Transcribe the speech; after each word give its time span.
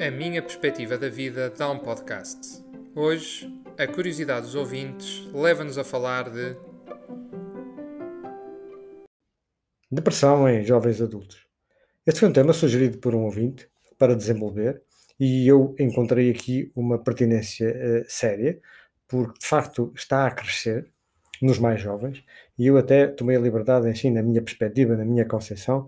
A 0.00 0.10
minha 0.10 0.40
perspectiva 0.40 0.96
da 0.96 1.10
vida 1.10 1.50
dá 1.50 1.70
um 1.70 1.78
podcast. 1.78 2.64
Hoje, 2.94 3.52
a 3.76 3.86
curiosidade 3.86 4.46
dos 4.46 4.54
ouvintes 4.54 5.26
leva-nos 5.34 5.76
a 5.76 5.84
falar 5.84 6.30
de 6.30 6.56
Depressão 9.90 10.48
em 10.48 10.64
jovens 10.64 11.02
adultos. 11.02 11.46
Este 12.06 12.20
foi 12.20 12.30
um 12.30 12.32
tema 12.32 12.54
sugerido 12.54 12.96
por 12.96 13.14
um 13.14 13.24
ouvinte 13.24 13.68
para 13.98 14.16
desenvolver 14.16 14.82
e 15.20 15.46
eu 15.46 15.76
encontrei 15.78 16.30
aqui 16.30 16.72
uma 16.74 16.98
pertinência 16.98 17.68
uh, 17.68 18.04
séria, 18.08 18.58
porque 19.06 19.38
de 19.38 19.46
facto 19.46 19.92
está 19.94 20.26
a 20.26 20.30
crescer 20.30 20.93
nos 21.42 21.58
mais 21.58 21.80
jovens 21.80 22.24
e 22.58 22.66
eu 22.66 22.76
até 22.76 23.06
tomei 23.06 23.36
a 23.36 23.40
liberdade, 23.40 23.88
assim, 23.88 24.10
na 24.10 24.22
minha 24.22 24.42
perspectiva, 24.42 24.96
na 24.96 25.04
minha 25.04 25.24
concepção, 25.24 25.86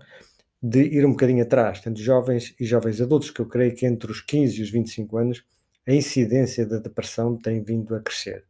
de 0.61 0.81
ir 0.81 1.05
um 1.05 1.11
bocadinho 1.11 1.43
atrás, 1.43 1.79
tanto 1.81 2.01
jovens 2.01 2.55
e 2.59 2.65
jovens 2.65 2.99
adultos, 2.99 3.31
que 3.31 3.39
eu 3.39 3.45
creio 3.45 3.75
que 3.75 3.85
entre 3.85 4.11
os 4.11 4.21
15 4.21 4.59
e 4.59 4.63
os 4.63 4.69
25 4.69 5.17
anos 5.17 5.43
a 5.87 5.93
incidência 5.93 6.65
da 6.65 6.79
depressão 6.79 7.37
tem 7.37 7.63
vindo 7.63 7.95
a 7.95 8.01
crescer. 8.01 8.43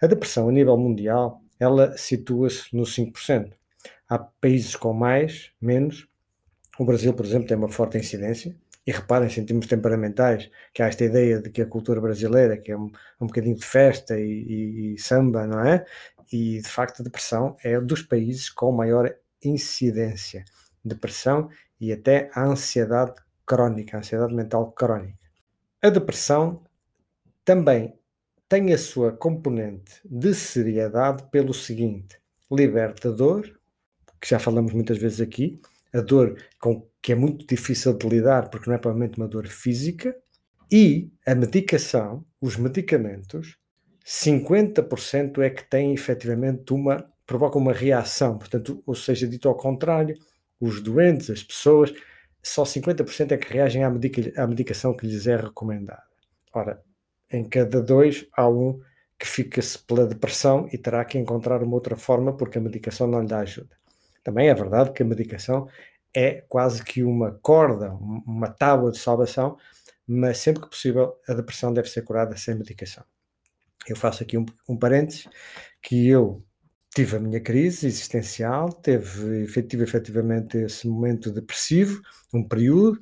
A 0.00 0.06
depressão 0.06 0.48
a 0.48 0.52
nível 0.52 0.76
mundial, 0.76 1.40
ela 1.58 1.96
situa-se 1.96 2.74
no 2.76 2.82
5%. 2.82 3.52
Há 4.08 4.18
países 4.18 4.76
com 4.76 4.92
mais, 4.92 5.50
menos. 5.60 6.06
O 6.78 6.84
Brasil, 6.84 7.14
por 7.14 7.24
exemplo, 7.24 7.48
tem 7.48 7.56
uma 7.56 7.68
forte 7.68 7.96
incidência. 7.96 8.54
E 8.86 8.92
reparem, 8.92 9.28
sentimos 9.28 9.66
temperamentais, 9.66 10.48
que 10.72 10.80
há 10.80 10.86
esta 10.86 11.04
ideia 11.04 11.40
de 11.40 11.50
que 11.50 11.60
a 11.60 11.66
cultura 11.66 12.00
brasileira, 12.00 12.56
que 12.56 12.70
é 12.70 12.76
um, 12.76 12.90
um 13.20 13.26
bocadinho 13.26 13.56
de 13.56 13.64
festa 13.64 14.16
e, 14.16 14.22
e, 14.22 14.94
e 14.94 14.98
samba, 14.98 15.44
não 15.46 15.60
é? 15.60 15.84
E 16.32 16.60
de 16.60 16.68
facto 16.68 17.00
a 17.00 17.04
depressão 17.04 17.56
é 17.62 17.80
dos 17.80 18.02
países 18.02 18.48
com 18.50 18.72
maior 18.72 19.14
incidência. 19.44 20.44
Depressão 20.84 21.48
e 21.80 21.92
até 21.92 22.30
a 22.34 22.44
ansiedade 22.44 23.14
crónica, 23.44 23.96
a 23.96 24.00
ansiedade 24.00 24.34
mental 24.34 24.72
crónica. 24.72 25.18
A 25.82 25.90
depressão 25.90 26.64
também 27.44 27.94
tem 28.48 28.72
a 28.72 28.78
sua 28.78 29.12
componente 29.12 30.00
de 30.04 30.34
seriedade 30.34 31.24
pelo 31.30 31.54
seguinte: 31.54 32.18
liberta 32.50 33.12
dor, 33.12 33.58
que 34.20 34.28
já 34.28 34.38
falamos 34.38 34.72
muitas 34.72 34.98
vezes 34.98 35.20
aqui, 35.20 35.60
a 35.92 36.00
dor 36.00 36.36
com, 36.60 36.86
que 37.00 37.12
é 37.12 37.14
muito 37.14 37.46
difícil 37.46 37.96
de 37.96 38.08
lidar 38.08 38.50
porque 38.50 38.68
não 38.68 38.76
é 38.76 38.78
provavelmente 38.78 39.18
uma 39.18 39.28
dor 39.28 39.46
física, 39.46 40.16
e 40.70 41.12
a 41.24 41.34
medicação, 41.34 42.24
os 42.40 42.56
medicamentos, 42.56 43.56
50% 44.06 45.42
é 45.42 45.50
que 45.50 45.68
têm 45.68 45.92
efetivamente 45.92 46.72
uma, 46.72 47.04
provocam 47.26 47.60
uma 47.60 47.72
reação, 47.72 48.38
portanto, 48.38 48.80
ou 48.86 48.94
seja, 48.94 49.26
dito 49.26 49.48
ao 49.48 49.56
contrário, 49.56 50.16
os 50.60 50.80
doentes, 50.80 51.28
as 51.28 51.42
pessoas, 51.42 51.92
só 52.40 52.62
50% 52.62 53.32
é 53.32 53.36
que 53.36 53.52
reagem 53.52 53.82
à, 53.82 53.90
medica, 53.90 54.32
à 54.40 54.46
medicação 54.46 54.96
que 54.96 55.06
lhes 55.06 55.26
é 55.26 55.36
recomendada. 55.36 56.04
Ora, 56.52 56.80
em 57.32 57.42
cada 57.42 57.82
dois 57.82 58.26
há 58.32 58.48
um 58.48 58.80
que 59.18 59.26
fica-se 59.26 59.76
pela 59.80 60.06
depressão 60.06 60.68
e 60.72 60.78
terá 60.78 61.04
que 61.04 61.18
encontrar 61.18 61.62
uma 61.62 61.74
outra 61.74 61.96
forma 61.96 62.36
porque 62.36 62.58
a 62.58 62.60
medicação 62.60 63.08
não 63.08 63.20
lhe 63.20 63.26
dá 63.26 63.40
ajuda. 63.40 63.76
Também 64.22 64.48
é 64.48 64.54
verdade 64.54 64.92
que 64.92 65.02
a 65.02 65.06
medicação 65.06 65.68
é 66.14 66.44
quase 66.48 66.84
que 66.84 67.02
uma 67.02 67.32
corda, 67.42 67.92
uma 67.92 68.48
tábua 68.48 68.92
de 68.92 68.98
salvação, 68.98 69.58
mas 70.06 70.38
sempre 70.38 70.62
que 70.62 70.70
possível 70.70 71.16
a 71.28 71.34
depressão 71.34 71.72
deve 71.72 71.88
ser 71.88 72.02
curada 72.02 72.36
sem 72.36 72.54
medicação. 72.54 73.04
Eu 73.88 73.96
faço 73.96 74.22
aqui 74.22 74.36
um, 74.36 74.46
um 74.68 74.76
parênteses 74.76 75.28
que 75.82 76.08
eu 76.08 76.44
tive 76.94 77.16
a 77.16 77.20
minha 77.20 77.40
crise 77.40 77.86
existencial, 77.86 78.72
teve 78.72 79.46
tive 79.64 79.84
efetivamente 79.84 80.56
esse 80.58 80.88
momento 80.88 81.30
depressivo, 81.30 82.00
um 82.32 82.42
período, 82.42 83.00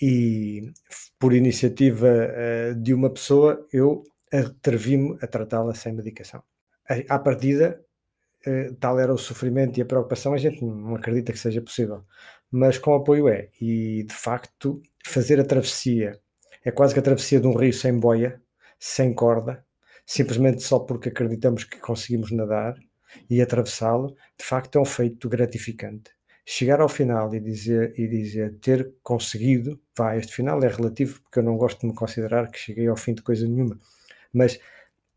e 0.00 0.72
por 1.18 1.32
iniciativa 1.32 2.06
uh, 2.08 2.74
de 2.74 2.92
uma 2.94 3.10
pessoa 3.10 3.66
eu 3.72 4.04
atrevi-me 4.32 5.16
a 5.22 5.26
tratá-la 5.26 5.74
sem 5.74 5.92
medicação. 5.92 6.42
À 7.08 7.18
partida, 7.18 7.80
eh, 8.46 8.72
tal 8.80 8.98
era 8.98 9.12
o 9.12 9.18
sofrimento 9.18 9.78
e 9.78 9.82
a 9.82 9.86
preocupação, 9.86 10.32
a 10.32 10.38
gente 10.38 10.64
não 10.64 10.96
acredita 10.96 11.32
que 11.32 11.38
seja 11.38 11.60
possível. 11.60 12.04
Mas 12.50 12.78
com 12.78 12.94
apoio 12.94 13.28
é. 13.28 13.50
E 13.60 14.04
de 14.04 14.14
facto, 14.14 14.82
fazer 15.04 15.40
a 15.40 15.44
travessia 15.44 16.18
é 16.64 16.70
quase 16.70 16.94
que 16.94 17.00
a 17.00 17.02
travessia 17.02 17.40
de 17.40 17.46
um 17.46 17.56
rio 17.56 17.72
sem 17.72 17.98
boia, 17.98 18.40
sem 18.78 19.14
corda, 19.14 19.64
simplesmente 20.08 20.62
só 20.62 20.78
porque 20.78 21.10
acreditamos 21.10 21.64
que 21.64 21.78
conseguimos 21.78 22.30
nadar 22.32 22.74
e 23.28 23.42
atravessá-lo, 23.42 24.16
de 24.38 24.44
facto 24.44 24.78
é 24.78 24.80
um 24.80 24.84
feito 24.84 25.28
gratificante. 25.28 26.10
Chegar 26.46 26.80
ao 26.80 26.88
final 26.88 27.32
e 27.34 27.38
dizer, 27.38 27.92
e 27.94 28.08
dizer 28.08 28.54
ter 28.54 28.90
conseguido, 29.02 29.78
vá, 29.94 30.16
este 30.16 30.34
final 30.34 30.64
é 30.64 30.68
relativo 30.68 31.20
porque 31.20 31.40
eu 31.40 31.42
não 31.42 31.58
gosto 31.58 31.82
de 31.82 31.88
me 31.88 31.94
considerar 31.94 32.50
que 32.50 32.58
cheguei 32.58 32.88
ao 32.88 32.96
fim 32.96 33.12
de 33.12 33.20
coisa 33.20 33.46
nenhuma, 33.46 33.78
mas 34.32 34.58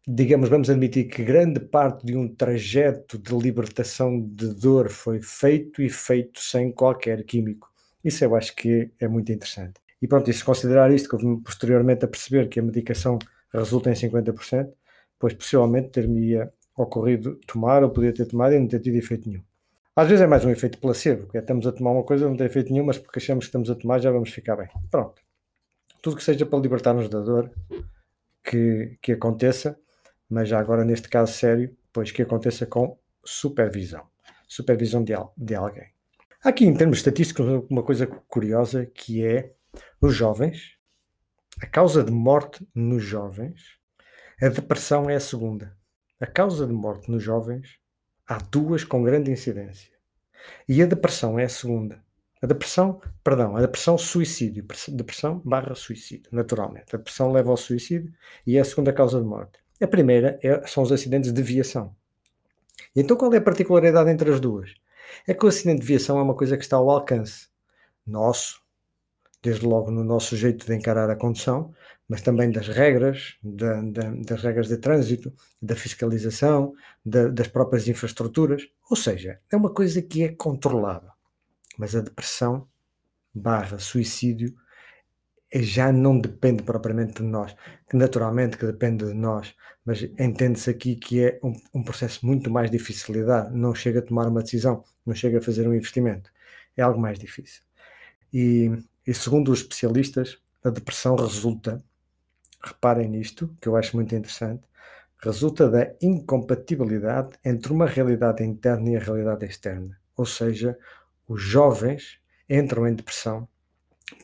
digamos, 0.05 0.49
vamos 0.49 0.69
admitir 0.69 1.07
que 1.07 1.23
grande 1.23 1.61
parte 1.61 2.05
de 2.05 2.17
um 2.17 2.27
trajeto 2.27 3.17
de 3.17 3.33
libertação 3.33 4.19
de 4.19 4.53
dor 4.53 4.89
foi 4.89 5.21
feito 5.21 5.81
e 5.81 5.89
feito 5.89 6.41
sem 6.41 6.69
qualquer 6.69 7.23
químico. 7.23 7.71
Isso 8.03 8.25
eu 8.25 8.35
acho 8.35 8.53
que 8.53 8.91
é 8.99 9.07
muito 9.07 9.31
interessante. 9.31 9.79
E 10.01 10.07
pronto, 10.07 10.29
e 10.29 10.33
se 10.33 10.43
considerar 10.43 10.91
isto, 10.91 11.07
que 11.07 11.15
houve 11.15 11.41
posteriormente 11.43 12.03
a 12.03 12.09
perceber 12.09 12.49
que 12.49 12.59
a 12.59 12.63
medicação 12.63 13.17
resulta 13.53 13.89
em 13.89 13.93
50%, 13.93 14.71
pois 15.21 15.35
possivelmente 15.35 15.89
ter-me 15.89 16.35
ocorrido 16.75 17.35
tomar 17.45 17.83
ou 17.83 17.91
poder 17.91 18.11
ter 18.11 18.25
tomado 18.25 18.55
e 18.55 18.59
não 18.59 18.67
ter 18.67 18.79
tido 18.79 18.95
efeito 18.95 19.29
nenhum. 19.29 19.43
Às 19.95 20.07
vezes 20.07 20.23
é 20.23 20.27
mais 20.27 20.43
um 20.43 20.49
efeito 20.49 20.79
placebo, 20.79 21.27
que 21.27 21.37
é 21.37 21.41
estamos 21.41 21.67
a 21.67 21.71
tomar 21.71 21.91
uma 21.91 22.03
coisa, 22.03 22.27
não 22.27 22.35
tem 22.35 22.47
efeito 22.47 22.73
nenhum, 22.73 22.85
mas 22.85 22.97
porque 22.97 23.19
achamos 23.19 23.45
que 23.45 23.49
estamos 23.49 23.69
a 23.69 23.75
tomar 23.75 23.99
já 23.99 24.11
vamos 24.11 24.31
ficar 24.31 24.55
bem. 24.55 24.67
Pronto. 24.89 25.21
Tudo 26.01 26.15
que 26.15 26.23
seja 26.23 26.43
para 26.43 26.57
libertar-nos 26.57 27.07
da 27.07 27.19
dor, 27.19 27.51
que, 28.43 28.97
que 28.99 29.11
aconteça, 29.11 29.77
mas 30.27 30.49
já 30.49 30.59
agora 30.59 30.83
neste 30.83 31.07
caso 31.07 31.33
sério, 31.33 31.75
pois 31.93 32.11
que 32.11 32.23
aconteça 32.23 32.65
com 32.65 32.97
supervisão, 33.23 34.03
supervisão 34.47 35.03
de, 35.03 35.13
de 35.37 35.53
alguém. 35.53 35.89
Aqui 36.43 36.65
em 36.65 36.73
termos 36.73 36.97
estatísticos 36.97 37.45
uma 37.69 37.83
coisa 37.83 38.07
curiosa 38.07 38.87
que 38.87 39.23
é 39.23 39.53
os 40.01 40.15
jovens, 40.15 40.77
a 41.61 41.67
causa 41.67 42.03
de 42.03 42.11
morte 42.11 42.67
nos 42.73 43.03
jovens, 43.03 43.80
a 44.41 44.49
depressão 44.49 45.07
é 45.07 45.15
a 45.15 45.19
segunda. 45.19 45.77
A 46.19 46.25
causa 46.25 46.65
de 46.65 46.73
morte 46.73 47.11
nos 47.11 47.21
jovens 47.21 47.77
há 48.27 48.39
duas 48.39 48.83
com 48.83 49.03
grande 49.03 49.29
incidência. 49.29 49.91
E 50.67 50.81
a 50.81 50.87
depressão 50.87 51.37
é 51.37 51.43
a 51.43 51.49
segunda. 51.49 52.03
A 52.41 52.47
depressão, 52.47 52.99
perdão, 53.23 53.55
a 53.55 53.61
depressão 53.61 53.99
suicídio, 53.99 54.65
depressão 54.89 55.39
barra 55.45 55.75
suicídio, 55.75 56.27
naturalmente. 56.31 56.95
A 56.95 56.97
depressão 56.97 57.31
leva 57.31 57.51
ao 57.51 57.57
suicídio 57.57 58.11
e 58.45 58.57
é 58.57 58.61
a 58.61 58.65
segunda 58.65 58.91
causa 58.91 59.19
de 59.19 59.27
morte. 59.27 59.59
A 59.79 59.87
primeira 59.87 60.39
é, 60.41 60.65
são 60.65 60.81
os 60.81 60.91
acidentes 60.91 61.31
de 61.31 61.43
viação. 61.43 61.95
E 62.95 63.01
então 63.01 63.15
qual 63.15 63.31
é 63.33 63.37
a 63.37 63.41
particularidade 63.41 64.09
entre 64.09 64.31
as 64.31 64.39
duas? 64.39 64.73
É 65.27 65.35
que 65.35 65.45
o 65.45 65.49
acidente 65.49 65.81
de 65.81 65.85
viação 65.85 66.17
é 66.17 66.21
uma 66.23 66.35
coisa 66.35 66.57
que 66.57 66.63
está 66.63 66.77
ao 66.77 66.89
alcance 66.89 67.47
nosso, 68.05 68.60
desde 69.41 69.65
logo 69.65 69.89
no 69.89 70.03
nosso 70.03 70.35
jeito 70.35 70.65
de 70.65 70.75
encarar 70.75 71.09
a 71.09 71.15
condução, 71.15 71.73
mas 72.07 72.21
também 72.21 72.51
das 72.51 72.67
regras, 72.67 73.37
da, 73.41 73.81
da, 73.81 74.11
das 74.11 74.43
regras 74.43 74.67
de 74.67 74.77
trânsito, 74.77 75.33
da 75.61 75.75
fiscalização, 75.75 76.73
da, 77.05 77.27
das 77.29 77.47
próprias 77.47 77.87
infraestruturas. 77.87 78.67
Ou 78.89 78.97
seja, 78.97 79.39
é 79.51 79.55
uma 79.55 79.73
coisa 79.73 80.01
que 80.01 80.23
é 80.23 80.29
controlada. 80.29 81.11
Mas 81.77 81.95
a 81.95 82.01
depressão 82.01 82.67
barra 83.33 83.79
suicídio 83.79 84.53
já 85.53 85.91
não 85.91 86.19
depende 86.19 86.63
propriamente 86.63 87.21
de 87.21 87.23
nós, 87.23 87.55
naturalmente 87.93 88.57
que 88.57 88.65
depende 88.65 89.05
de 89.05 89.13
nós, 89.13 89.53
mas 89.83 90.03
entende-se 90.03 90.69
aqui 90.69 90.95
que 90.95 91.23
é 91.23 91.39
um, 91.43 91.53
um, 91.73 91.83
processo 91.83 92.25
muito 92.25 92.49
mais 92.49 92.71
difícil 92.71 93.13
de 93.13 93.19
lidar, 93.19 93.51
não 93.51 93.75
chega 93.75 93.99
a 93.99 94.01
tomar 94.01 94.27
uma 94.27 94.43
decisão, 94.43 94.83
não 95.05 95.13
chega 95.13 95.39
a 95.39 95.41
fazer 95.41 95.67
um 95.67 95.73
investimento, 95.73 96.31
é 96.77 96.81
algo 96.81 96.99
mais 96.99 97.19
difícil. 97.19 97.61
E, 98.33 98.71
e 99.05 99.13
segundo 99.13 99.51
os 99.51 99.59
especialistas, 99.61 100.37
a 100.63 100.69
depressão 100.69 101.15
resulta, 101.15 101.83
reparem 102.63 103.09
nisto, 103.09 103.55
que 103.59 103.67
eu 103.67 103.75
acho 103.75 103.95
muito 103.95 104.13
interessante, 104.13 104.63
resulta 105.19 105.69
da 105.69 105.93
incompatibilidade 106.01 107.37
entre 107.43 107.71
uma 107.71 107.85
realidade 107.85 108.43
interna 108.43 108.89
e 108.89 108.95
a 108.95 108.99
realidade 108.99 109.45
externa. 109.45 109.99
Ou 110.15 110.25
seja, 110.25 110.77
os 111.27 111.41
jovens 111.41 112.19
entram 112.49 112.87
em 112.87 112.93
depressão 112.93 113.47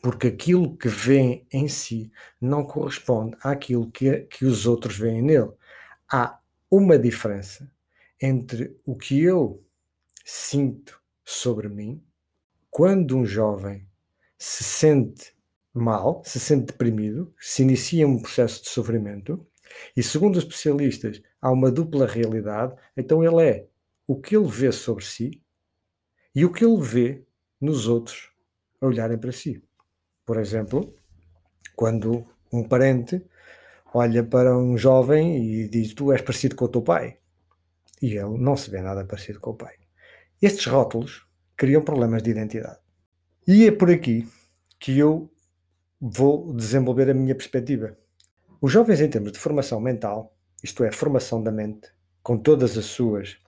porque 0.02 0.28
aquilo 0.28 0.76
que 0.76 0.88
vêem 0.88 1.46
em 1.52 1.66
si 1.66 2.12
não 2.40 2.64
corresponde 2.64 3.36
àquilo 3.42 3.90
que, 3.90 4.20
que 4.22 4.44
os 4.44 4.66
outros 4.66 4.98
veem 4.98 5.22
nele. 5.22 5.50
Há 6.10 6.38
uma 6.70 6.98
diferença 6.98 7.70
entre 8.20 8.76
o 8.84 8.96
que 8.96 9.22
eu 9.22 9.64
sinto 10.24 11.00
sobre 11.24 11.68
mim 11.68 12.02
quando 12.70 13.16
um 13.16 13.24
jovem 13.24 13.88
se 14.38 14.62
sente 14.62 15.34
mal, 15.74 16.22
se 16.24 16.38
sente 16.38 16.66
deprimido, 16.66 17.34
se 17.38 17.62
inicia 17.62 18.06
um 18.06 18.20
processo 18.20 18.62
de 18.62 18.68
sofrimento, 18.68 19.44
e 19.96 20.02
segundo 20.02 20.36
os 20.36 20.44
especialistas, 20.44 21.20
há 21.40 21.50
uma 21.50 21.70
dupla 21.70 22.06
realidade, 22.06 22.74
então 22.96 23.22
ele 23.22 23.42
é 23.42 23.68
o 24.06 24.18
que 24.18 24.36
ele 24.36 24.48
vê 24.48 24.72
sobre 24.72 25.04
si 25.04 25.42
e 26.34 26.44
o 26.44 26.52
que 26.52 26.64
ele 26.64 26.80
vê 26.80 27.24
nos 27.60 27.86
outros 27.86 28.30
a 28.80 28.86
olharem 28.86 29.18
para 29.18 29.32
si. 29.32 29.62
Por 30.24 30.38
exemplo, 30.38 30.94
quando 31.74 32.24
um 32.52 32.62
parente 32.62 33.22
olha 33.92 34.22
para 34.22 34.56
um 34.56 34.76
jovem 34.76 35.36
e 35.42 35.68
diz: 35.68 35.94
Tu 35.94 36.12
és 36.12 36.22
parecido 36.22 36.56
com 36.56 36.64
o 36.64 36.68
teu 36.68 36.82
pai. 36.82 37.18
E 38.00 38.16
ele 38.16 38.38
não 38.38 38.56
se 38.56 38.70
vê 38.70 38.80
nada 38.80 39.04
parecido 39.04 39.40
com 39.40 39.50
o 39.50 39.56
pai. 39.56 39.74
Estes 40.40 40.66
rótulos 40.66 41.26
criam 41.56 41.82
problemas 41.82 42.22
de 42.22 42.30
identidade. 42.30 42.87
E 43.50 43.66
é 43.66 43.72
por 43.72 43.90
aqui 43.90 44.28
que 44.78 44.98
eu 44.98 45.32
vou 45.98 46.52
desenvolver 46.52 47.08
a 47.08 47.14
minha 47.14 47.34
perspectiva. 47.34 47.96
Os 48.60 48.70
jovens, 48.70 49.00
em 49.00 49.08
termos 49.08 49.32
de 49.32 49.38
formação 49.38 49.80
mental, 49.80 50.36
isto 50.62 50.84
é, 50.84 50.92
formação 50.92 51.42
da 51.42 51.50
mente, 51.50 51.88
com 52.22 52.36
todas 52.36 52.76
as 52.76 52.84
suas 52.84 53.38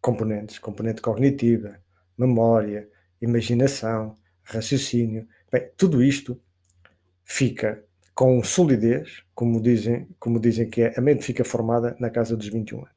componentes 0.00 0.58
componente 0.58 1.02
cognitiva, 1.02 1.78
memória, 2.16 2.88
imaginação, 3.20 4.16
raciocínio 4.42 5.28
bem, 5.52 5.70
tudo 5.76 6.02
isto 6.02 6.40
fica 7.22 7.84
com 8.14 8.42
solidez, 8.42 9.22
como 9.34 9.60
dizem, 9.60 10.08
como 10.18 10.40
dizem 10.40 10.70
que 10.70 10.80
é, 10.80 10.94
a 10.96 11.00
mente 11.02 11.26
fica 11.26 11.44
formada 11.44 11.94
na 12.00 12.08
casa 12.08 12.38
dos 12.38 12.48
21 12.48 12.78
anos. 12.78 12.90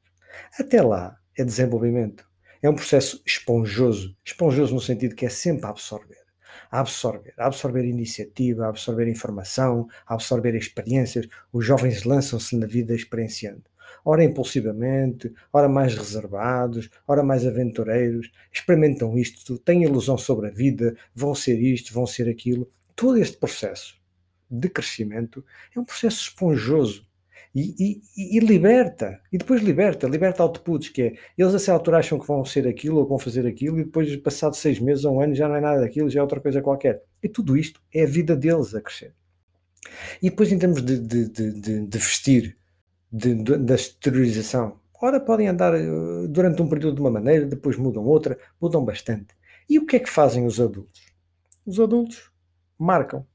Até 0.58 0.80
lá 0.80 1.20
é 1.36 1.44
desenvolvimento. 1.44 2.26
É 2.62 2.70
um 2.70 2.74
processo 2.74 3.22
esponjoso. 3.26 4.16
Esponjoso 4.24 4.74
no 4.74 4.80
sentido 4.80 5.14
que 5.14 5.26
é 5.26 5.28
sempre 5.28 5.66
a 5.66 5.68
absorver. 5.68 6.25
A 6.70 6.80
absorver, 6.80 7.34
a 7.38 7.46
absorver 7.46 7.84
iniciativa, 7.84 8.66
a 8.66 8.68
absorver 8.68 9.08
informação, 9.08 9.86
a 10.06 10.14
absorver 10.14 10.54
experiências. 10.54 11.26
Os 11.52 11.64
jovens 11.64 12.04
lançam-se 12.04 12.56
na 12.56 12.66
vida 12.66 12.94
experienciando. 12.94 13.64
Ora 14.04 14.24
impulsivamente, 14.24 15.32
ora 15.52 15.68
mais 15.68 15.94
reservados, 15.96 16.90
ora 17.06 17.22
mais 17.22 17.46
aventureiros, 17.46 18.30
experimentam 18.52 19.16
isto, 19.16 19.58
têm 19.58 19.84
ilusão 19.84 20.18
sobre 20.18 20.48
a 20.48 20.50
vida, 20.50 20.96
vão 21.14 21.34
ser 21.34 21.60
isto, 21.60 21.92
vão 21.92 22.06
ser 22.06 22.28
aquilo. 22.28 22.70
Todo 22.94 23.18
este 23.18 23.36
processo 23.36 24.00
de 24.50 24.68
crescimento 24.68 25.44
é 25.74 25.80
um 25.80 25.84
processo 25.84 26.22
esponjoso 26.22 27.05
e, 27.58 28.02
e, 28.14 28.36
e, 28.36 28.40
liberta, 28.40 29.18
e 29.32 29.38
depois 29.38 29.62
liberta, 29.62 30.06
liberta 30.06 30.42
outputs, 30.42 30.90
que 30.90 31.02
é, 31.02 31.14
eles 31.38 31.54
a 31.54 31.56
essa 31.56 31.72
altura 31.72 31.98
acham 31.98 32.18
que 32.18 32.26
vão 32.26 32.44
ser 32.44 32.68
aquilo 32.68 32.98
ou 32.98 33.08
vão 33.08 33.18
fazer 33.18 33.46
aquilo, 33.46 33.80
e 33.80 33.84
depois, 33.84 34.14
passado 34.16 34.54
seis 34.54 34.78
meses 34.78 35.06
ou 35.06 35.16
um 35.16 35.22
ano, 35.22 35.34
já 35.34 35.48
não 35.48 35.56
é 35.56 35.60
nada 35.62 35.80
daquilo, 35.80 36.10
já 36.10 36.20
é 36.20 36.22
outra 36.22 36.38
coisa 36.38 36.60
qualquer. 36.60 37.02
E 37.22 37.30
tudo 37.30 37.56
isto 37.56 37.80
é 37.94 38.02
a 38.02 38.06
vida 38.06 38.36
deles 38.36 38.74
a 38.74 38.80
crescer. 38.82 39.14
E 40.20 40.28
depois, 40.28 40.52
em 40.52 40.58
termos 40.58 40.82
de, 40.82 40.98
de, 40.98 41.28
de, 41.30 41.86
de 41.86 41.98
vestir, 41.98 42.58
da 43.10 43.74
exteriorização, 43.74 44.78
ora 45.00 45.18
podem 45.18 45.48
andar 45.48 45.72
eh, 45.74 46.26
durante 46.28 46.60
um 46.60 46.68
período 46.68 46.96
de 46.96 47.00
uma 47.00 47.10
maneira, 47.10 47.46
depois 47.46 47.78
mudam 47.78 48.04
outra, 48.04 48.36
mudam 48.60 48.84
bastante. 48.84 49.28
E 49.66 49.78
o 49.78 49.86
que 49.86 49.96
é 49.96 50.00
que 50.00 50.10
fazem 50.10 50.44
os 50.44 50.60
adultos? 50.60 51.00
Os 51.64 51.80
adultos 51.80 52.30
marcam 52.78 53.26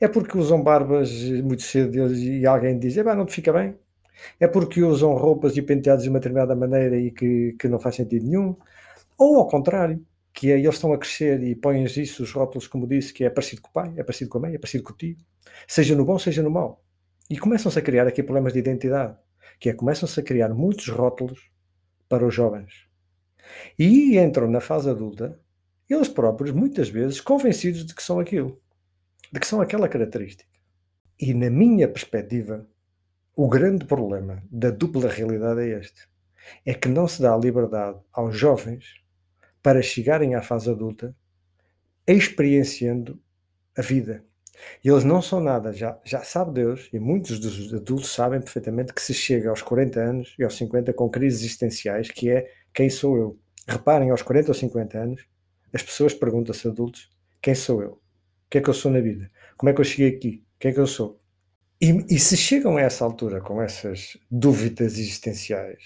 é 0.00 0.08
porque 0.08 0.36
usam 0.36 0.62
barbas 0.62 1.10
muito 1.42 1.62
cedo 1.62 1.96
e 2.14 2.46
alguém 2.46 2.78
diz, 2.78 2.96
não 2.96 3.26
te 3.26 3.34
fica 3.34 3.52
bem? 3.52 3.74
É 4.40 4.46
porque 4.46 4.82
usam 4.82 5.14
roupas 5.14 5.56
e 5.56 5.62
penteados 5.62 6.04
de 6.04 6.10
uma 6.10 6.18
determinada 6.18 6.54
maneira 6.54 6.96
e 6.96 7.10
que, 7.10 7.54
que 7.58 7.68
não 7.68 7.78
faz 7.78 7.96
sentido 7.96 8.24
nenhum? 8.26 8.56
Ou 9.18 9.38
ao 9.38 9.46
contrário, 9.46 10.04
que 10.32 10.52
é, 10.52 10.58
eles 10.58 10.74
estão 10.74 10.92
a 10.92 10.98
crescer 10.98 11.42
e 11.42 11.54
põem 11.54 11.84
isso, 11.84 12.22
os 12.22 12.32
rótulos, 12.32 12.66
como 12.66 12.86
disse, 12.86 13.12
que 13.12 13.24
é 13.24 13.30
parecido 13.30 13.62
com 13.62 13.68
o 13.70 13.72
pai, 13.72 13.94
é 13.96 14.02
parecido 14.02 14.30
com 14.30 14.38
a 14.38 14.40
mãe, 14.42 14.54
é 14.54 14.58
parecido 14.58 14.84
com 14.84 14.92
o 14.92 14.96
tio, 14.96 15.16
seja 15.66 15.96
no 15.96 16.04
bom, 16.04 16.18
seja 16.18 16.42
no 16.42 16.50
mau. 16.50 16.84
E 17.30 17.38
começam-se 17.38 17.78
a 17.78 17.82
criar 17.82 18.06
aqui 18.06 18.22
problemas 18.22 18.52
de 18.52 18.58
identidade, 18.58 19.16
que 19.58 19.70
é, 19.70 19.72
começam-se 19.72 20.20
a 20.20 20.22
criar 20.22 20.50
muitos 20.50 20.88
rótulos 20.88 21.50
para 22.08 22.26
os 22.26 22.34
jovens. 22.34 22.86
E 23.78 24.18
entram 24.18 24.48
na 24.48 24.60
fase 24.60 24.90
adulta, 24.90 25.40
eles 25.88 26.08
próprios, 26.08 26.52
muitas 26.52 26.88
vezes, 26.88 27.20
convencidos 27.20 27.86
de 27.86 27.94
que 27.94 28.02
são 28.02 28.20
aquilo 28.20 28.60
de 29.32 29.40
que 29.40 29.46
são 29.46 29.60
aquela 29.60 29.88
característica. 29.88 30.48
E 31.18 31.32
na 31.32 31.50
minha 31.50 31.88
perspectiva, 31.88 32.66
o 33.34 33.48
grande 33.48 33.84
problema 33.84 34.42
da 34.50 34.70
dupla 34.70 35.08
realidade 35.08 35.60
é 35.60 35.78
este: 35.78 36.08
é 36.64 36.74
que 36.74 36.88
não 36.88 37.08
se 37.08 37.22
dá 37.22 37.34
a 37.34 37.38
liberdade 37.38 37.98
aos 38.12 38.36
jovens 38.36 39.02
para 39.62 39.82
chegarem 39.82 40.34
à 40.34 40.42
fase 40.42 40.70
adulta 40.70 41.14
experienciando 42.06 43.20
a 43.76 43.82
vida. 43.82 44.24
E 44.82 44.88
eles 44.88 45.04
não 45.04 45.20
são 45.20 45.40
nada, 45.40 45.72
já, 45.72 45.98
já 46.04 46.22
sabe 46.22 46.52
Deus, 46.52 46.88
e 46.92 46.98
muitos 46.98 47.38
dos 47.38 47.74
adultos 47.74 48.14
sabem 48.14 48.40
perfeitamente 48.40 48.94
que 48.94 49.02
se 49.02 49.12
chega 49.12 49.50
aos 49.50 49.60
40 49.60 50.00
anos 50.00 50.34
e 50.38 50.44
aos 50.44 50.56
50 50.56 50.92
com 50.94 51.10
crises 51.10 51.40
existenciais, 51.40 52.10
que 52.10 52.30
é 52.30 52.50
quem 52.72 52.88
sou 52.88 53.16
eu? 53.16 53.38
Reparem, 53.68 54.10
aos 54.10 54.22
40 54.22 54.50
ou 54.50 54.54
50 54.54 54.98
anos, 54.98 55.26
as 55.74 55.82
pessoas 55.82 56.14
perguntam-se 56.14 56.66
adultos, 56.68 57.10
quem 57.42 57.54
sou 57.54 57.82
eu? 57.82 58.00
O 58.46 58.50
que 58.50 58.58
é 58.58 58.60
que 58.60 58.70
eu 58.70 58.74
sou 58.74 58.90
na 58.90 59.00
vida? 59.00 59.30
Como 59.56 59.70
é 59.70 59.72
que 59.72 59.80
eu 59.80 59.84
cheguei 59.84 60.16
aqui? 60.16 60.44
O 60.56 60.58
que 60.58 60.68
é 60.68 60.72
que 60.72 60.80
eu 60.80 60.86
sou? 60.86 61.20
E, 61.80 62.14
e 62.14 62.18
se 62.18 62.36
chegam 62.36 62.76
a 62.76 62.80
essa 62.80 63.04
altura 63.04 63.40
com 63.40 63.60
essas 63.60 64.16
dúvidas 64.30 64.98
existenciais, 64.98 65.82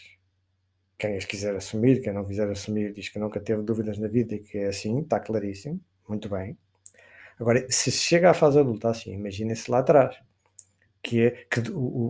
quem 0.99 1.17
as 1.17 1.25
quiser 1.25 1.57
assumir, 1.57 2.03
quem 2.03 2.13
não 2.13 2.25
quiser 2.25 2.49
assumir, 2.51 2.93
diz 2.93 3.09
que 3.09 3.19
nunca 3.19 3.41
teve 3.41 3.63
dúvidas 3.63 3.99
na 3.99 4.07
vida 4.07 4.35
e 4.35 4.41
que 4.41 4.59
é 4.59 4.67
assim, 4.69 5.01
está 5.01 5.19
claríssimo, 5.19 5.81
muito 6.07 6.29
bem. 6.29 6.57
Agora, 7.39 7.67
se 7.71 7.91
chega 7.91 8.31
à 8.31 8.35
fase 8.35 8.59
adulta 8.59 8.91
assim, 8.91 9.15
imaginem-se 9.15 9.71
lá 9.71 9.79
atrás, 9.79 10.17
que 11.03 11.23
é 11.23 11.31
que 11.51 11.63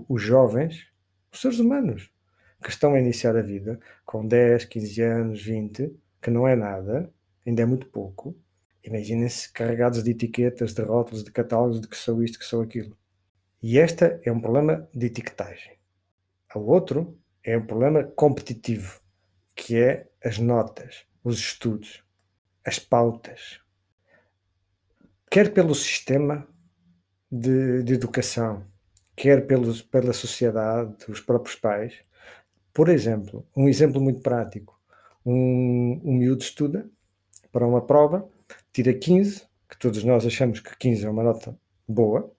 os 0.09 0.21
jovens, 0.21 0.89
os 1.33 1.41
seres 1.41 1.61
humanos, 1.61 2.11
que 2.63 2.69
estão 2.69 2.95
a 2.95 3.01
iniciar 3.01 3.37
a 3.37 3.43
vida 3.43 3.79
com 4.05 4.27
10, 4.27 4.65
15 4.65 5.03
anos, 5.03 5.43
20, 5.43 5.97
que 6.21 6.31
não 6.31 6.47
é 6.47 6.57
nada, 6.57 7.11
ainda 7.47 7.63
é 7.63 7.65
muito 7.65 7.87
pouco, 7.87 8.37
Imaginem-se 8.83 9.53
carregados 9.53 10.03
de 10.03 10.11
etiquetas, 10.11 10.73
de 10.73 10.83
rótulos, 10.83 11.23
de 11.23 11.31
catálogos 11.31 11.81
de 11.81 11.89
que 11.89 11.97
sou 11.97 12.23
isto, 12.23 12.39
que 12.39 12.45
sou 12.45 12.63
aquilo. 12.63 12.97
E 13.63 13.79
este 13.79 14.21
é 14.25 14.33
um 14.33 14.41
problema 14.41 14.89
de 14.95 15.07
etiquetagem. 15.07 15.79
O 16.55 16.61
outro 16.61 17.19
é 17.45 17.57
um 17.57 17.67
problema 17.67 18.05
competitivo, 18.05 19.01
que 19.55 19.77
é 19.77 20.09
as 20.25 20.39
notas, 20.39 21.05
os 21.23 21.39
estudos, 21.39 22.03
as 22.65 22.79
pautas. 22.79 23.61
Quer 25.31 25.53
pelo 25.53 25.75
sistema 25.75 26.49
de, 27.31 27.83
de 27.83 27.95
educação, 27.95 28.67
quer 29.15 29.47
pelos, 29.47 29.83
pela 29.83 30.13
sociedade, 30.13 30.97
os 31.09 31.21
próprios 31.21 31.55
pais. 31.55 31.95
Por 32.73 32.89
exemplo, 32.89 33.47
um 33.55 33.69
exemplo 33.69 34.01
muito 34.01 34.23
prático: 34.23 34.81
um, 35.25 36.01
um 36.03 36.15
miúdo 36.15 36.43
estuda 36.43 36.91
para 37.53 37.67
uma 37.67 37.87
prova 37.87 38.29
tira 38.73 38.93
15, 38.95 39.43
que 39.69 39.79
todos 39.79 40.05
nós 40.05 40.27
achamos 40.27 40.61
que 40.61 40.77
15 40.77 41.07
é 41.07 41.11
uma 41.11 41.23
nota 41.23 41.57
boa, 41.89 42.33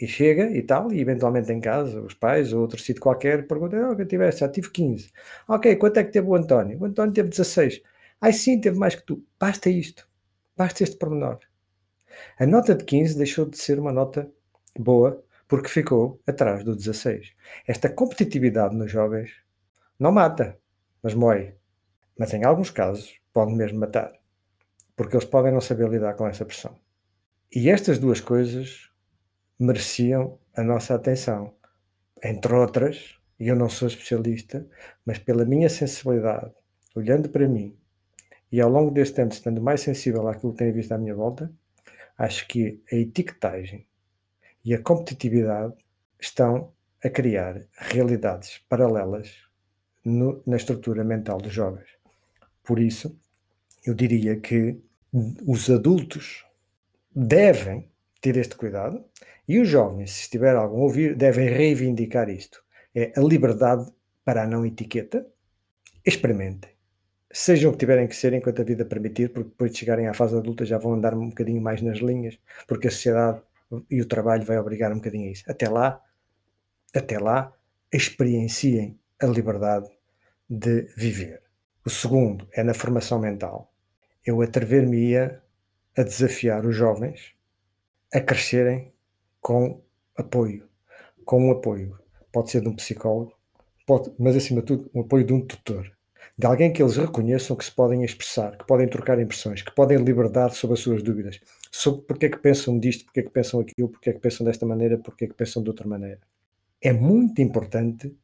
e 0.00 0.06
chega 0.06 0.50
e 0.50 0.62
tal, 0.62 0.92
e 0.92 1.00
eventualmente 1.00 1.52
em 1.52 1.60
casa, 1.60 2.00
os 2.00 2.14
pais 2.14 2.52
ou 2.52 2.60
outro 2.60 2.80
sítio 2.80 3.02
qualquer 3.02 3.46
perguntam: 3.46 3.92
oh, 3.92 3.96
que 3.96 4.04
tiveste? 4.04 4.40
Já 4.40 4.48
tive 4.48 4.70
15. 4.70 5.12
Ok, 5.48 5.76
quanto 5.76 5.98
é 5.98 6.04
que 6.04 6.12
teve 6.12 6.26
o 6.26 6.34
António? 6.34 6.80
O 6.80 6.84
António 6.84 7.12
teve 7.12 7.28
16. 7.28 7.80
Ai 8.20 8.32
sim, 8.32 8.60
teve 8.60 8.78
mais 8.78 8.94
que 8.94 9.04
tu. 9.04 9.24
Basta 9.38 9.70
isto. 9.70 10.08
Basta 10.56 10.82
este 10.82 10.96
pormenor. 10.96 11.38
A 12.38 12.46
nota 12.46 12.74
de 12.74 12.84
15 12.84 13.16
deixou 13.16 13.46
de 13.46 13.58
ser 13.58 13.78
uma 13.78 13.92
nota 13.92 14.30
boa 14.78 15.22
porque 15.48 15.68
ficou 15.68 16.20
atrás 16.26 16.64
do 16.64 16.74
16. 16.74 17.32
Esta 17.66 17.88
competitividade 17.88 18.74
nos 18.74 18.90
jovens 18.90 19.30
não 19.98 20.12
mata, 20.12 20.58
mas 21.02 21.14
mói. 21.14 21.54
Mas 22.18 22.32
em 22.32 22.44
alguns 22.44 22.70
casos 22.70 23.18
pode 23.32 23.52
mesmo 23.52 23.78
matar 23.78 24.12
porque 24.96 25.16
eles 25.16 25.26
podem 25.26 25.52
não 25.52 25.60
saber 25.60 25.88
lidar 25.88 26.14
com 26.14 26.26
essa 26.26 26.44
pressão. 26.44 26.76
E 27.54 27.68
estas 27.70 27.98
duas 27.98 28.20
coisas 28.20 28.90
mereciam 29.58 30.38
a 30.56 30.62
nossa 30.62 30.94
atenção. 30.94 31.54
Entre 32.22 32.52
outras, 32.54 33.18
e 33.38 33.48
eu 33.48 33.56
não 33.56 33.68
sou 33.68 33.88
especialista, 33.88 34.66
mas 35.04 35.18
pela 35.18 35.44
minha 35.44 35.68
sensibilidade, 35.68 36.52
olhando 36.94 37.28
para 37.28 37.48
mim, 37.48 37.76
e 38.50 38.60
ao 38.60 38.70
longo 38.70 38.90
deste 38.90 39.16
tempo 39.16 39.34
estando 39.34 39.60
mais 39.60 39.80
sensível 39.80 40.28
àquilo 40.28 40.52
que 40.52 40.58
tenho 40.58 40.74
visto 40.74 40.92
à 40.92 40.98
minha 40.98 41.14
volta, 41.14 41.52
acho 42.16 42.46
que 42.46 42.82
a 42.90 42.96
etiquetagem 42.96 43.86
e 44.64 44.72
a 44.74 44.80
competitividade 44.80 45.74
estão 46.20 46.72
a 47.02 47.10
criar 47.10 47.60
realidades 47.72 48.58
paralelas 48.68 49.44
no, 50.04 50.42
na 50.46 50.56
estrutura 50.56 51.04
mental 51.04 51.38
dos 51.38 51.52
jovens. 51.52 51.88
Por 52.62 52.78
isso, 52.78 53.18
eu 53.84 53.94
diria 53.94 54.36
que 54.40 54.80
os 55.46 55.70
adultos 55.70 56.44
devem 57.14 57.88
ter 58.20 58.36
este 58.36 58.56
cuidado 58.56 59.04
e 59.46 59.60
os 59.60 59.68
jovens, 59.68 60.12
se 60.12 60.22
estiver 60.22 60.56
algum 60.56 60.78
a 60.78 60.84
ouvir, 60.84 61.14
devem 61.14 61.48
reivindicar 61.48 62.28
isto. 62.30 62.64
É 62.94 63.12
a 63.14 63.20
liberdade 63.20 63.92
para 64.24 64.44
a 64.44 64.46
não 64.46 64.64
etiqueta. 64.64 65.26
Experimentem. 66.04 66.70
Sejam 67.30 67.70
o 67.70 67.72
que 67.72 67.80
tiverem 67.80 68.06
que 68.06 68.16
ser 68.16 68.32
enquanto 68.32 68.62
a 68.62 68.64
vida 68.64 68.84
permitir, 68.84 69.32
porque 69.32 69.50
depois 69.50 69.72
de 69.72 69.78
chegarem 69.78 70.06
à 70.06 70.14
fase 70.14 70.36
adulta 70.36 70.64
já 70.64 70.78
vão 70.78 70.94
andar 70.94 71.14
um 71.14 71.28
bocadinho 71.28 71.60
mais 71.60 71.82
nas 71.82 71.98
linhas, 71.98 72.38
porque 72.66 72.88
a 72.88 72.90
sociedade 72.90 73.42
e 73.90 74.00
o 74.00 74.06
trabalho 74.06 74.44
vai 74.44 74.58
obrigar 74.58 74.92
um 74.92 74.96
bocadinho 74.96 75.28
a 75.28 75.32
isso. 75.32 75.44
Até 75.48 75.68
lá, 75.68 76.00
até 76.94 77.18
lá, 77.18 77.52
experienciem 77.92 78.98
a 79.20 79.26
liberdade 79.26 79.88
de 80.48 80.82
viver. 80.96 81.42
O 81.84 81.90
segundo 81.90 82.48
é 82.52 82.62
na 82.62 82.72
formação 82.72 83.18
mental 83.18 83.73
eu 84.24 84.40
atrever-me-ia 84.40 85.42
a 85.96 86.02
desafiar 86.02 86.64
os 86.66 86.74
jovens 86.74 87.34
a 88.12 88.20
crescerem 88.20 88.92
com 89.40 89.82
apoio, 90.16 90.68
com 91.24 91.48
um 91.48 91.50
apoio. 91.50 91.98
Pode 92.32 92.50
ser 92.50 92.60
de 92.60 92.68
um 92.68 92.74
psicólogo, 92.74 93.32
pode, 93.86 94.12
mas 94.18 94.36
acima 94.36 94.60
de 94.60 94.66
tudo, 94.66 94.90
um 94.94 95.00
apoio 95.00 95.24
de 95.24 95.32
um 95.32 95.40
tutor, 95.40 95.90
de 96.36 96.46
alguém 96.46 96.72
que 96.72 96.82
eles 96.82 96.96
reconheçam 96.96 97.56
que 97.56 97.64
se 97.64 97.70
podem 97.70 98.02
expressar, 98.04 98.56
que 98.56 98.66
podem 98.66 98.88
trocar 98.88 99.20
impressões, 99.20 99.62
que 99.62 99.74
podem 99.74 99.98
libertar 99.98 100.50
sobre 100.50 100.74
as 100.74 100.80
suas 100.80 101.02
dúvidas, 101.02 101.40
sobre 101.70 102.02
porque 102.02 102.26
é 102.26 102.28
que 102.28 102.38
pensam 102.38 102.78
disto, 102.78 103.04
porque 103.04 103.20
é 103.20 103.22
que 103.22 103.30
pensam 103.30 103.60
aquilo, 103.60 103.88
porque 103.88 104.10
é 104.10 104.12
que 104.12 104.20
pensam 104.20 104.44
desta 104.44 104.66
maneira, 104.66 104.98
porque 104.98 105.26
é 105.26 105.28
que 105.28 105.34
pensam 105.34 105.62
de 105.62 105.68
outra 105.68 105.86
maneira. 105.86 106.20
É 106.80 106.92
muito 106.92 107.40
importante 107.40 108.16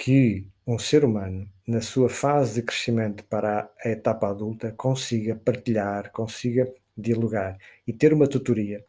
que 0.00 0.48
um 0.66 0.78
ser 0.78 1.04
humano, 1.04 1.46
na 1.68 1.82
sua 1.82 2.08
fase 2.08 2.54
de 2.54 2.62
crescimento 2.62 3.22
para 3.24 3.70
a 3.84 3.90
etapa 3.90 4.30
adulta, 4.30 4.72
consiga 4.72 5.36
partilhar, 5.36 6.10
consiga 6.10 6.72
dialogar 6.96 7.58
e 7.86 7.92
ter 7.92 8.14
uma 8.14 8.26
tutoria 8.26 8.82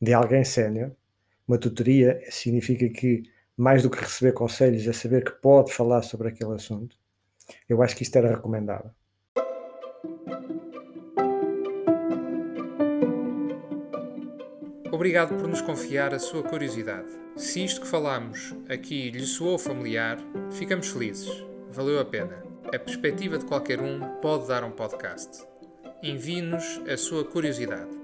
de 0.00 0.14
alguém 0.14 0.42
sénior. 0.42 0.90
Uma 1.46 1.58
tutoria 1.58 2.18
significa 2.30 2.88
que, 2.88 3.24
mais 3.54 3.82
do 3.82 3.90
que 3.90 3.98
receber 3.98 4.32
conselhos, 4.32 4.86
é 4.86 4.92
saber 4.94 5.22
que 5.22 5.32
pode 5.32 5.70
falar 5.70 6.00
sobre 6.00 6.28
aquele 6.28 6.54
assunto. 6.54 6.96
Eu 7.68 7.82
acho 7.82 7.94
que 7.94 8.02
isto 8.02 8.16
era 8.16 8.34
recomendável. 8.34 8.90
Obrigado 14.90 15.36
por 15.36 15.46
nos 15.46 15.60
confiar 15.60 16.14
a 16.14 16.18
sua 16.18 16.42
curiosidade. 16.42 17.23
Se 17.36 17.64
isto 17.64 17.80
que 17.80 17.88
falamos 17.88 18.54
aqui 18.68 19.10
lhe 19.10 19.26
soou 19.26 19.58
familiar, 19.58 20.18
ficamos 20.52 20.86
felizes. 20.86 21.44
Valeu 21.72 21.98
a 21.98 22.04
pena. 22.04 22.44
A 22.72 22.78
perspectiva 22.78 23.36
de 23.36 23.44
qualquer 23.44 23.80
um 23.80 23.98
pode 24.20 24.46
dar 24.46 24.62
um 24.62 24.70
podcast. 24.70 25.44
Envie-nos 26.00 26.80
a 26.88 26.96
sua 26.96 27.24
curiosidade. 27.24 28.03